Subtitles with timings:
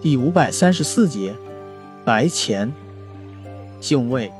[0.00, 1.34] 第五百三十四节，
[2.04, 2.72] 白钱，
[3.80, 4.30] 性味，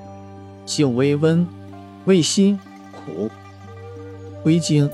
[0.64, 1.44] 性微温，
[2.04, 2.56] 味辛
[2.92, 3.28] 苦，
[4.44, 4.88] 归经，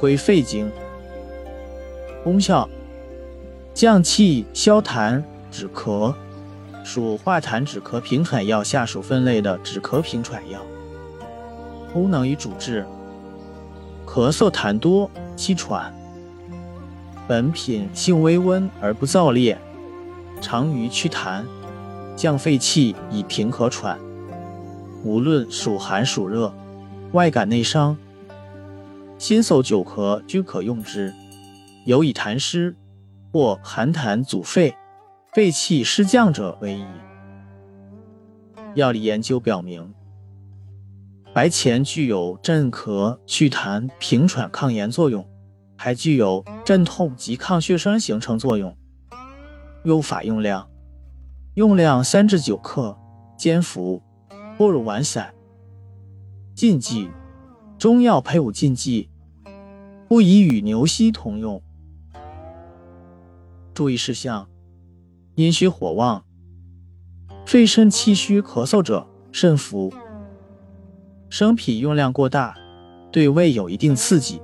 [0.00, 0.70] 归肺经。
[2.24, 2.66] 功效，
[3.74, 6.14] 降气消痰止咳，
[6.82, 10.62] 属化痰止咳平喘药下属分类的止咳平喘药。
[11.92, 12.86] 功能与主治，
[14.06, 15.94] 咳嗽痰多，气喘。
[17.28, 19.58] 本品性微温而不燥烈。
[20.40, 21.44] 常于祛痰、
[22.16, 23.98] 降肺气，以平和喘。
[25.04, 26.52] 无论属寒属热，
[27.12, 27.96] 外感内伤、
[29.18, 31.14] 新手久咳均可用之。
[31.84, 32.74] 尤以痰湿
[33.32, 34.74] 或寒痰阻肺、
[35.32, 36.84] 肺气失降者为宜。
[38.74, 39.94] 药理研究表明，
[41.32, 45.24] 白钱具有镇咳、祛痰、平喘、抗炎作用，
[45.76, 48.76] 还具有镇痛及抗血栓形成作用。
[49.86, 50.68] 用法用量：
[51.54, 52.98] 用量三至九克，
[53.38, 54.02] 煎服，
[54.58, 55.32] 或入丸散。
[56.56, 57.08] 禁忌：
[57.78, 59.08] 中药配伍禁忌，
[60.08, 61.62] 不宜与牛膝同用。
[63.72, 64.48] 注意事项：
[65.36, 66.24] 阴虚火旺、
[67.46, 69.94] 肺肾气虚咳嗽者慎服。
[71.30, 72.56] 生脾用量过大，
[73.12, 74.42] 对胃有一定刺激。